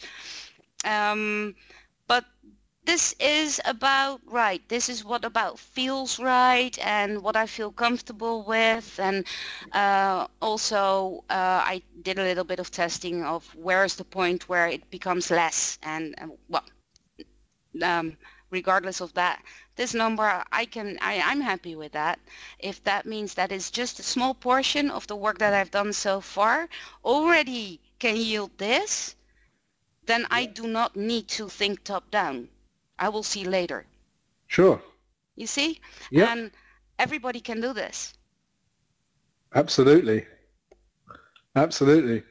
[0.84, 1.54] Um,
[2.86, 4.62] this is about right.
[4.68, 8.98] This is what about feels right and what I feel comfortable with.
[9.00, 9.26] And
[9.72, 14.48] uh, also uh, I did a little bit of testing of where is the point
[14.48, 15.78] where it becomes less.
[15.82, 16.64] And uh, well,
[17.82, 18.16] um,
[18.50, 19.42] regardless of that,
[19.74, 22.20] this number I can I, I'm happy with that.
[22.60, 25.92] If that means that it's just a small portion of the work that I've done
[25.92, 26.68] so far
[27.04, 29.16] already can yield this,
[30.06, 32.48] then I do not need to think top down.
[32.98, 33.86] I will see later.
[34.46, 34.80] Sure.
[35.36, 35.80] You see?
[36.10, 36.32] Yeah.
[36.32, 36.50] And
[36.98, 38.14] everybody can do this.
[39.54, 40.26] Absolutely.
[41.54, 42.22] Absolutely.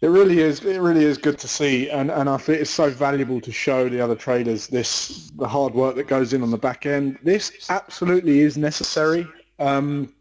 [0.00, 0.64] It really is.
[0.64, 3.88] It really is good to see, and and I think it's so valuable to show
[3.90, 7.18] the other traders this the hard work that goes in on the back end.
[7.22, 9.28] This absolutely is necessary.
[9.58, 10.14] Um,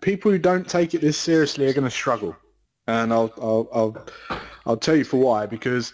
[0.00, 2.34] people who don't take it this seriously are going to struggle,
[2.86, 4.06] and I'll I'll I'll,
[4.64, 5.44] I'll tell you for why.
[5.44, 5.92] Because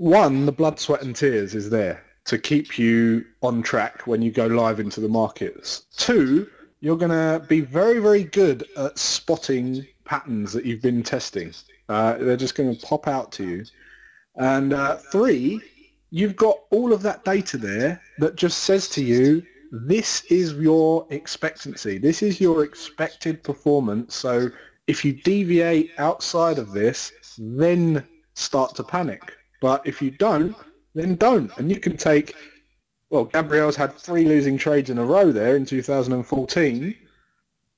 [0.00, 4.30] one, the blood, sweat and tears is there to keep you on track when you
[4.30, 5.82] go live into the markets.
[5.94, 6.48] Two,
[6.80, 11.52] you're going to be very, very good at spotting patterns that you've been testing.
[11.90, 13.64] Uh, they're just going to pop out to you.
[14.36, 15.60] And uh, three,
[16.08, 21.06] you've got all of that data there that just says to you, this is your
[21.10, 21.98] expectancy.
[21.98, 24.14] This is your expected performance.
[24.14, 24.48] So
[24.86, 29.34] if you deviate outside of this, then start to panic.
[29.60, 30.56] But if you don't,
[30.94, 31.50] then don't.
[31.58, 32.34] And you can take,
[33.10, 36.96] well, Gabrielle's had three losing trades in a row there in 2014.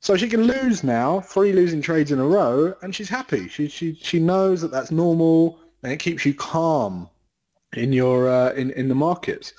[0.01, 3.49] So she can lose now, three losing trades in a row, and she's happy.
[3.49, 7.09] She, she, she knows that that's normal, and it keeps you calm
[7.75, 9.53] in your uh, in, in the markets.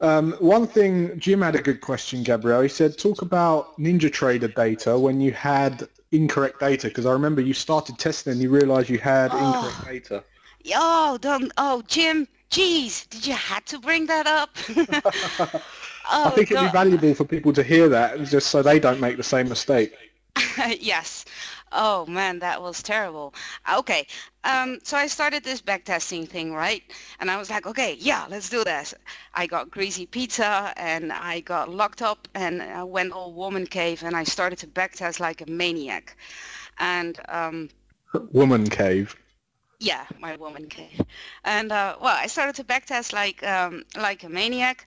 [0.00, 2.62] Um, one thing, Jim had a good question, Gabrielle.
[2.62, 7.54] He said, talk about NinjaTrader data when you had incorrect data, because I remember you
[7.54, 9.46] started testing and you realized you had oh.
[9.46, 10.24] incorrect data.
[10.74, 14.56] Oh, don't, oh, Jim, geez, did you have to bring that up?
[16.10, 19.00] oh, I think it'd be valuable for people to hear that, just so they don't
[19.00, 19.94] make the same mistake.
[20.80, 21.24] yes.
[21.72, 23.34] Oh man, that was terrible.
[23.74, 24.06] Okay,
[24.44, 26.82] um, so I started this backtesting thing, right?
[27.20, 28.94] And I was like, okay, yeah, let's do this.
[29.34, 34.02] I got greasy pizza and I got locked up and I went all woman cave
[34.02, 36.16] and I started to backtest like a maniac.
[36.78, 37.68] And um,
[38.32, 39.14] woman cave.
[39.80, 41.00] Yeah, my woman came.
[41.44, 44.86] And uh, well, I started to backtest like um, like a maniac,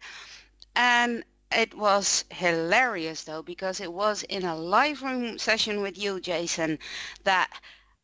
[0.75, 6.19] and it was hilarious though because it was in a live room session with you,
[6.19, 6.79] Jason,
[7.23, 7.49] that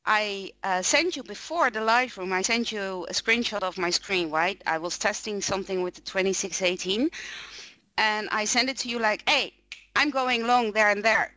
[0.05, 3.89] I uh, sent you before the live room, I sent you a screenshot of my
[3.91, 4.61] screen, right?
[4.67, 7.09] I was testing something with the 2618
[7.97, 9.53] and I sent it to you like, hey,
[9.95, 11.33] I'm going long there and there.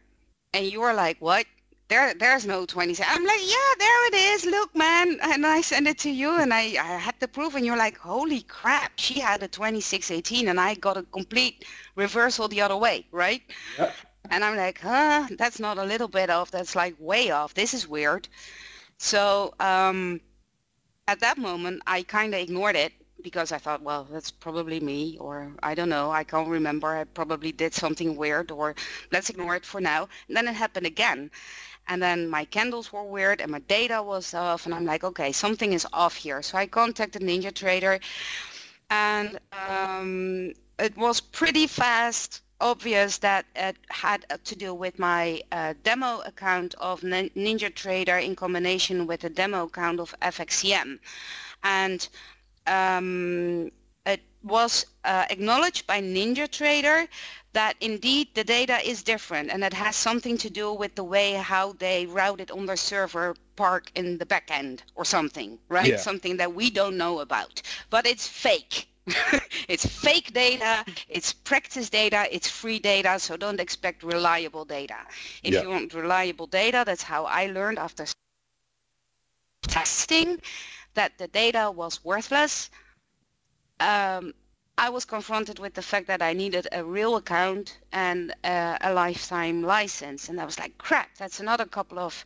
[0.54, 1.46] And you were like, what?
[1.90, 3.03] There, there's no 20.
[3.05, 4.46] I'm like, yeah, there it is.
[4.46, 5.18] Look, man.
[5.22, 7.98] And I sent it to you and I, I had the proof and you're like,
[7.98, 8.92] holy crap.
[8.96, 11.64] She had a 2618 and I got a complete
[11.96, 13.42] reversal the other way, right?
[13.76, 13.92] Yep.
[14.31, 16.53] And I'm like, huh, that's not a little bit off.
[16.53, 17.55] That's like way off.
[17.55, 18.29] This is weird.
[18.98, 20.20] So um,
[21.09, 25.16] at that moment, I kind of ignored it because I thought, well, that's probably me,
[25.20, 26.96] or I don't know, I can't remember.
[26.96, 28.74] I probably did something weird, or
[29.12, 30.09] let's ignore it for now.
[30.29, 31.31] And then it happened again.
[31.88, 34.66] And then my candles were weird and my data was off.
[34.66, 36.42] And I'm like, okay, something is off here.
[36.42, 38.00] So I contacted NinjaTrader
[38.90, 45.74] and um, it was pretty fast obvious that it had to do with my uh,
[45.82, 50.98] demo account of NinjaTrader in combination with the demo account of FXCM.
[51.62, 52.08] And
[52.66, 53.70] um,
[54.42, 57.09] was uh, acknowledged by NinjaTrader
[57.53, 61.33] that indeed the data is different and it has something to do with the way
[61.35, 65.88] how they route it on their server park in the backend or something, right?
[65.88, 65.96] Yeah.
[65.96, 67.61] Something that we don't know about.
[67.90, 68.88] But it's fake.
[69.68, 74.98] it's fake data, it's practice data, it's free data, so don't expect reliable data.
[75.42, 75.62] If yeah.
[75.62, 78.07] you want reliable data, that's how I learned after
[79.62, 80.40] testing
[80.94, 82.70] that the data was worthless.
[83.80, 84.34] Um,
[84.78, 88.94] I was confronted with the fact that I needed a real account and uh, a
[88.94, 90.30] lifetime license.
[90.30, 92.24] And I was like, crap, that's another couple of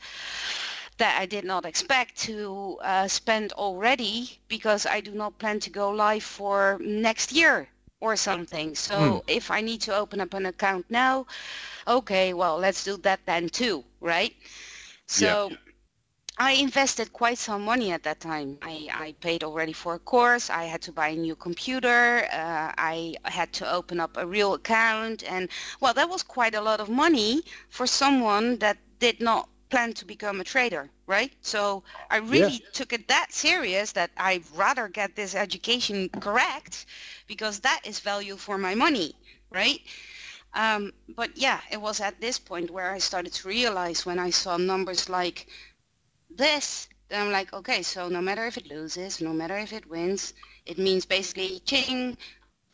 [0.98, 5.70] that I did not expect to uh, spend already because I do not plan to
[5.70, 7.68] go live for next year
[8.00, 8.76] or something.
[8.76, 9.18] So hmm.
[9.26, 11.26] if I need to open up an account now,
[11.88, 14.32] okay, well, let's do that then too, right?
[15.06, 15.56] So yeah.
[16.36, 18.58] I invested quite some money at that time.
[18.60, 20.50] I, I paid already for a course.
[20.50, 22.26] I had to buy a new computer.
[22.32, 25.22] Uh, I had to open up a real account.
[25.22, 25.48] And
[25.80, 30.04] well, that was quite a lot of money for someone that did not plan to
[30.04, 31.32] become a trader, right?
[31.40, 32.70] So I really yeah.
[32.72, 36.86] took it that serious that I'd rather get this education correct
[37.28, 39.14] because that is value for my money,
[39.50, 39.80] right?
[40.54, 44.30] Um, but yeah, it was at this point where I started to realize when I
[44.30, 45.48] saw numbers like
[46.36, 49.88] this, then I'm like, okay, so no matter if it loses, no matter if it
[49.88, 50.34] wins,
[50.66, 52.16] it means basically ching,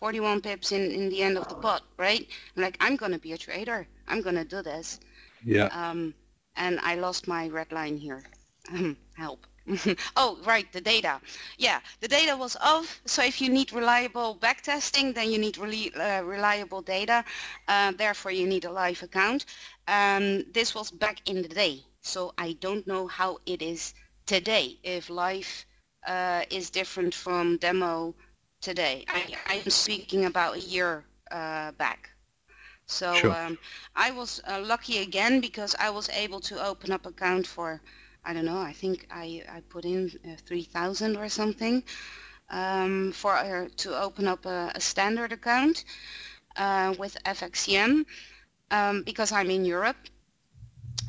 [0.01, 2.27] 41 pips in, in the end of the pot, right?
[2.57, 3.87] I'm like, I'm going to be a trader.
[4.09, 5.01] I'm going to do this.
[5.45, 5.67] Yeah.
[5.67, 6.15] Um,
[6.57, 8.23] and I lost my red line here.
[9.17, 9.47] Help.
[10.17, 11.21] oh, right, the data.
[11.59, 13.01] Yeah, the data was off.
[13.05, 17.25] So if you need reliable backtesting, then you need really, uh, reliable data.
[17.69, 19.45] Uh, therefore, you need a live account.
[19.87, 21.85] Um, this was back in the day.
[22.03, 23.95] So I don't know how it is
[24.27, 25.67] today, if life
[26.07, 28.15] uh, is different from demo
[28.61, 29.05] today.
[29.09, 32.11] I, I'm speaking about a year uh, back.
[32.87, 33.33] So sure.
[33.33, 33.59] um,
[33.95, 37.81] I was uh, lucky again because I was able to open up account for,
[38.25, 41.85] I don't know, I think I, I put in uh, 3,000 or something
[42.51, 45.85] um, for uh, to open up a, a standard account
[46.57, 48.05] uh, with FXCM
[48.71, 50.09] um, because I'm in Europe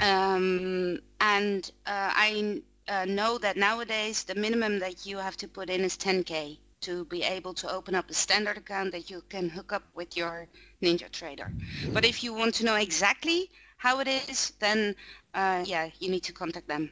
[0.01, 5.69] um, and uh, I uh, know that nowadays the minimum that you have to put
[5.69, 9.47] in is 10k to be able to open up a standard account that you can
[9.49, 10.47] hook up with your
[10.81, 11.51] Ninja Trader.
[11.93, 14.95] But if you want to know exactly how it is, then
[15.33, 16.89] uh, yeah, you need to contact them.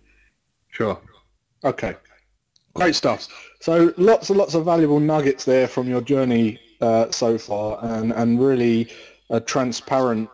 [0.70, 1.00] Sure.
[1.64, 1.96] Okay.
[2.76, 3.28] Great stuff.
[3.60, 8.14] So lots and lots of valuable nuggets there from your journey uh, so far, and
[8.14, 8.90] and really
[9.30, 10.30] a transparent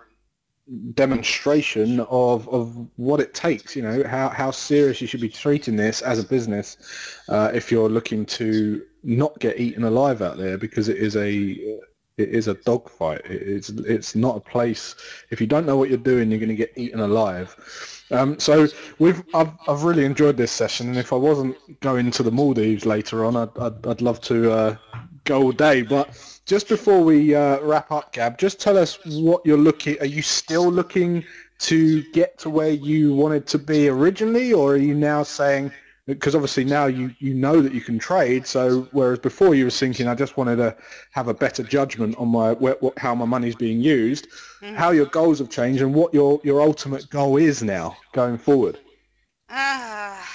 [0.93, 5.75] demonstration of, of what it takes, you know, how, how serious you should be treating
[5.75, 6.77] this as a business
[7.29, 11.79] uh, if you're looking to not get eaten alive out there because it is a
[12.17, 13.21] it is a dogfight.
[13.25, 14.95] It's it's not a place.
[15.31, 17.55] If you don't know what you're doing, you're going to get eaten alive.
[18.11, 18.67] Um, so
[18.99, 22.85] we've I've, I've really enjoyed this session, and if I wasn't going to the Maldives
[22.85, 24.75] later on, I'd I'd, I'd love to uh,
[25.25, 25.81] go all day.
[25.81, 29.99] But just before we uh, wrap up, Gab, just tell us what you're looking.
[29.99, 31.23] Are you still looking
[31.59, 35.71] to get to where you wanted to be originally, or are you now saying?
[36.05, 39.71] Because obviously now you, you know that you can trade, so whereas before you were
[39.71, 40.75] thinking I just wanted to
[41.11, 44.27] have a better judgment on my where, what, how my money's being used,
[44.61, 44.75] mm-hmm.
[44.75, 48.77] how your goals have changed and what your, your ultimate goal is now going forward.
[49.49, 50.25] Ah, uh,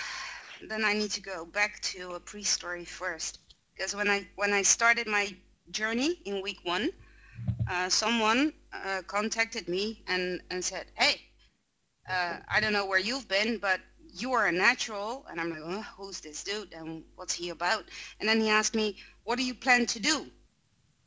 [0.68, 3.38] then I need to go back to a pre-story first
[3.76, 5.32] because when I when I started my
[5.70, 6.90] journey in week one,
[7.68, 11.20] uh, someone uh, contacted me and, and said, hey,
[12.08, 13.80] uh, I don't know where you've been, but
[14.12, 15.26] you are a natural.
[15.30, 17.84] And I'm like, oh, who's this dude and what's he about?
[18.18, 20.26] And then he asked me, what do you plan to do?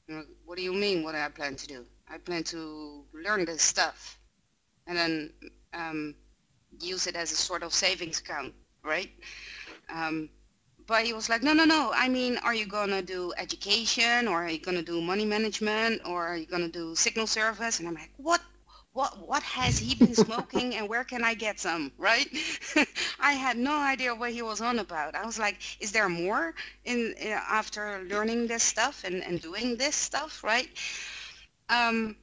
[0.10, 1.86] Like, what do you mean, what do I plan to do?
[2.10, 4.20] I plan to learn this stuff
[4.88, 5.34] and then
[5.74, 6.16] um,
[6.80, 8.54] use it as a sort of savings account,
[8.84, 9.10] right?
[9.94, 10.30] Um,
[10.88, 11.92] but he was like, no, no, no.
[11.96, 15.26] I mean, are you going to do education or are you going to do money
[15.26, 17.80] management or are you going to do signal service?
[17.80, 18.42] And I'm like, what
[18.94, 22.28] what what has he been smoking and where can I get some, right?
[23.20, 25.16] I had no idea what he was on about.
[25.16, 26.54] I was like, is there more
[26.86, 30.70] in, in after learning this stuff and, and doing this stuff, right?
[31.70, 32.16] Um,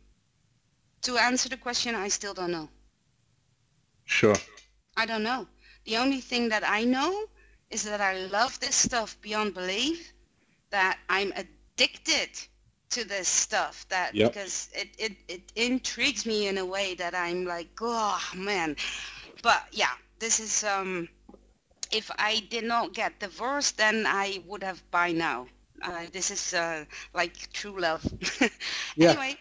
[1.03, 2.69] to answer the question, I still don't know.
[4.05, 4.37] Sure.
[4.97, 5.47] I don't know.
[5.87, 7.27] The only thing that I know
[7.71, 10.13] is that I love this stuff beyond belief,
[10.71, 12.31] that I'm addicted
[12.91, 14.33] to this stuff that yep.
[14.33, 18.77] because it, it, it intrigues me in a way that I'm like, oh man.
[19.43, 21.09] But yeah, this is um
[21.93, 25.47] if I did not get divorced then I would have by now.
[25.83, 28.05] Uh, this is uh, like true love.
[28.97, 29.11] yeah.
[29.11, 29.37] Anyway,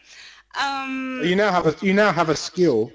[0.57, 2.91] um, you now have a you now have a skill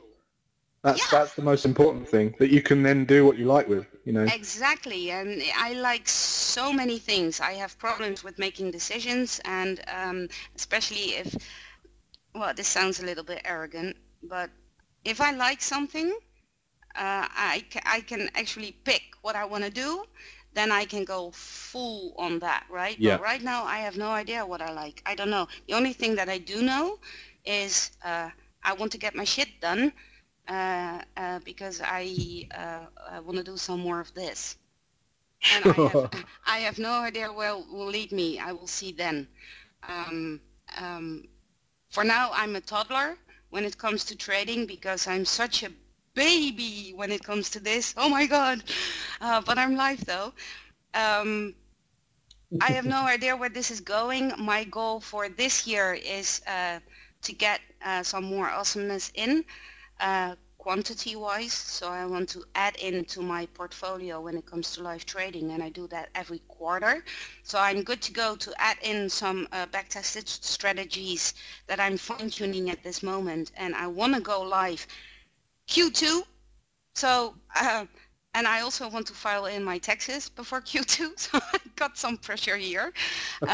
[0.82, 1.18] that's yeah.
[1.18, 4.12] that's the most important thing that you can then do what you like with, you
[4.12, 4.32] know.
[4.32, 7.40] Exactly, and I like so many things.
[7.40, 11.34] I have problems with making decisions, and um, especially if,
[12.34, 14.50] well, this sounds a little bit arrogant, but
[15.04, 16.08] if I like something,
[16.94, 20.04] uh, I ca- I can actually pick what I want to do.
[20.54, 22.98] Then I can go full on that, right?
[22.98, 23.18] Yeah.
[23.18, 25.02] But right now, I have no idea what I like.
[25.06, 25.48] I don't know.
[25.68, 26.98] The only thing that I do know
[27.44, 28.30] is uh,
[28.62, 29.92] I want to get my shit done
[30.46, 34.56] because I, uh, I want to do some more of this.
[35.54, 36.10] And I, have,
[36.46, 38.38] I have no idea where it will lead me.
[38.38, 39.28] I will see then.
[39.88, 40.40] Um,
[40.76, 41.28] um,
[41.90, 43.16] for now, I'm a toddler
[43.50, 45.70] when it comes to trading because I'm such a
[46.14, 47.94] baby when it comes to this.
[47.96, 48.62] Oh my God.
[49.20, 50.32] Uh, but I'm live though.
[50.94, 51.54] Um,
[52.60, 54.32] I have no idea where this is going.
[54.38, 56.80] My goal for this year is uh,
[57.22, 59.44] to get uh, some more awesomeness in
[60.00, 60.34] uh,
[60.64, 61.52] quantity-wise.
[61.52, 65.62] So I want to add into my portfolio when it comes to live trading, and
[65.62, 67.04] I do that every quarter.
[67.42, 71.34] So I'm good to go to add in some uh, back-tested strategies
[71.66, 74.86] that I'm fine-tuning at this moment, and I want to go live
[75.68, 76.22] Q2.
[76.94, 77.84] So, uh,
[78.32, 82.16] and I also want to file in my taxes before Q2, so I've got some
[82.16, 82.94] pressure here.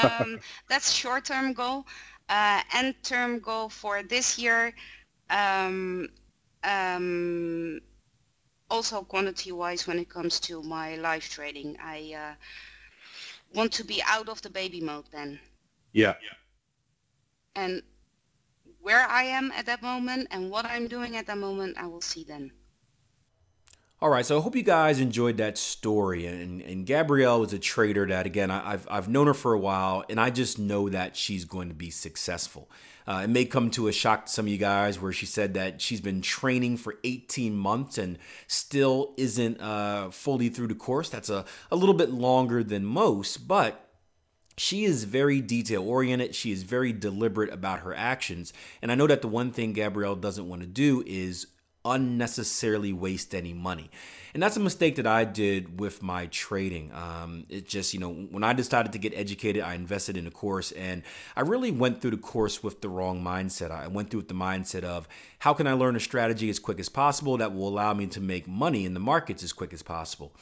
[0.01, 0.38] Um,
[0.68, 1.86] that's short-term goal.
[2.28, 4.72] Uh, end-term goal for this year,
[5.30, 6.09] um,
[6.64, 7.80] um,
[8.70, 12.34] also quantity-wise, when it comes to my live trading, I uh,
[13.54, 15.40] want to be out of the baby mode then.
[15.92, 16.14] Yeah.
[17.56, 17.82] And
[18.80, 22.00] where I am at that moment and what I'm doing at that moment, I will
[22.00, 22.52] see then.
[24.02, 26.24] All right, so I hope you guys enjoyed that story.
[26.24, 29.58] And, and Gabrielle is a trader that, again, I, have I've known her for a
[29.58, 32.70] while, and I just know that she's going to be successful.
[33.07, 35.55] Uh, it may come to a shock to some of you guys where she said
[35.55, 41.09] that she's been training for 18 months and still isn't uh, fully through the course.
[41.09, 43.90] That's a, a little bit longer than most, but
[44.57, 46.34] she is very detail oriented.
[46.34, 48.53] She is very deliberate about her actions.
[48.82, 51.46] And I know that the one thing Gabrielle doesn't want to do is
[51.84, 53.90] unnecessarily waste any money.
[54.32, 56.92] And that's a mistake that I did with my trading.
[56.92, 60.30] Um, it just, you know, when I decided to get educated, I invested in a
[60.30, 61.02] course and
[61.36, 63.70] I really went through the course with the wrong mindset.
[63.70, 65.08] I went through with the mindset of
[65.40, 68.20] how can I learn a strategy as quick as possible that will allow me to
[68.20, 70.32] make money in the markets as quick as possible.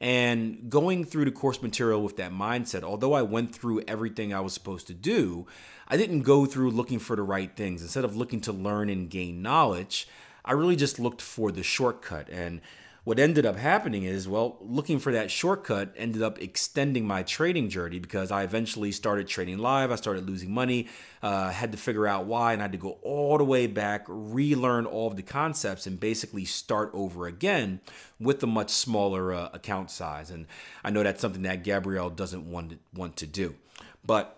[0.00, 4.40] And going through the course material with that mindset, although I went through everything I
[4.40, 5.46] was supposed to do,
[5.88, 7.82] I didn't go through looking for the right things.
[7.82, 10.06] Instead of looking to learn and gain knowledge,
[10.48, 12.30] I really just looked for the shortcut.
[12.30, 12.62] And
[13.04, 17.68] what ended up happening is, well, looking for that shortcut ended up extending my trading
[17.68, 19.92] journey because I eventually started trading live.
[19.92, 20.88] I started losing money,
[21.22, 24.06] uh, had to figure out why, and I had to go all the way back,
[24.08, 27.80] relearn all of the concepts, and basically start over again
[28.18, 30.30] with a much smaller uh, account size.
[30.30, 30.46] And
[30.82, 33.54] I know that's something that Gabrielle doesn't want to, want to do.
[34.02, 34.37] But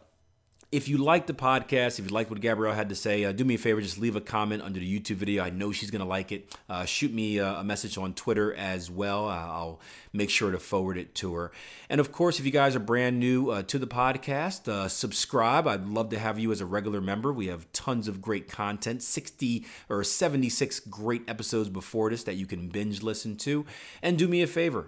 [0.73, 3.45] if you like the podcast, if you like what Gabrielle had to say, uh, do
[3.45, 5.43] me a favor, just leave a comment under the YouTube video.
[5.43, 6.57] I know she's going to like it.
[6.69, 9.29] Uh, shoot me uh, a message on Twitter as well.
[9.29, 9.81] Uh, I'll
[10.13, 11.51] make sure to forward it to her.
[11.89, 15.67] And of course, if you guys are brand new uh, to the podcast, uh, subscribe.
[15.67, 17.33] I'd love to have you as a regular member.
[17.33, 22.47] We have tons of great content 60 or 76 great episodes before this that you
[22.47, 23.67] can binge listen to.
[24.03, 24.87] And do me a favor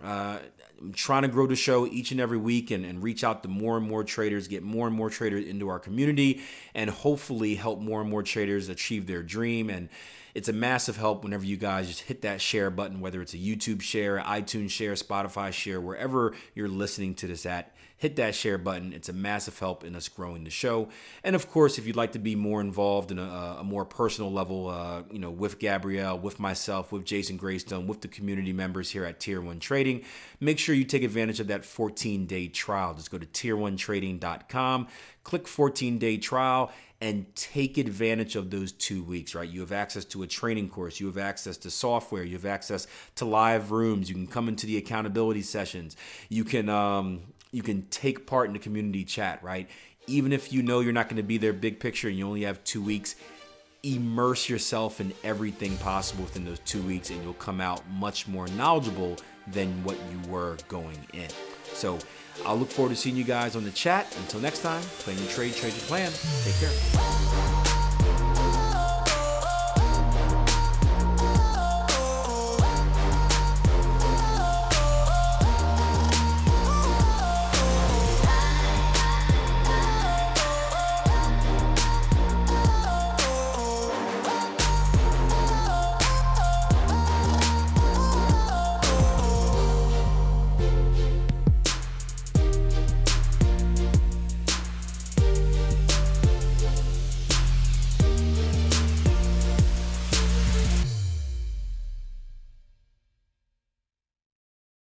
[0.93, 3.77] Trying to grow the show each and every week and, and reach out to more
[3.77, 6.41] and more traders, get more and more traders into our community,
[6.75, 9.71] and hopefully help more and more traders achieve their dream.
[9.71, 9.89] And
[10.35, 13.39] it's a massive help whenever you guys just hit that share button, whether it's a
[13.39, 17.75] YouTube share, iTunes share, Spotify share, wherever you're listening to this at.
[18.03, 18.93] Hit that share button.
[18.93, 20.89] It's a massive help in us growing the show.
[21.23, 24.33] And of course, if you'd like to be more involved in a, a more personal
[24.33, 28.91] level, uh, you know, with Gabrielle, with myself, with Jason Graystone, with the community members
[28.91, 30.03] here at Tier One Trading,
[30.41, 32.93] make sure you take advantage of that 14-day trial.
[32.95, 34.89] Just go to tier1trading.com,
[35.23, 39.49] click 14-day trial and take advantage of those two weeks, right?
[39.49, 42.89] You have access to a training course, you have access to software, you have access
[43.15, 45.97] to live rooms, you can come into the accountability sessions,
[46.29, 47.23] you can um,
[47.53, 49.69] you can take part in the community chat, right?
[50.07, 52.43] Even if you know you're not going to be there big picture and you only
[52.43, 53.15] have two weeks,
[53.85, 58.49] immerse yourself in everything possible within those two weeks, and you'll come out much more
[58.49, 59.17] knowledgeable
[59.49, 61.29] than what you were going in.
[61.73, 61.99] So
[62.45, 64.15] I'll look forward to seeing you guys on the chat.
[64.19, 66.11] Until next time, plan your trade, trade your plan.
[66.45, 67.62] Take care.